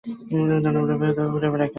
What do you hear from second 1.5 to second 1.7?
বেড়ায়?